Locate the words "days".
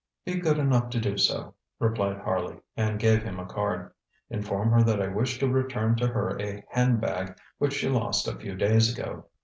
8.55-8.97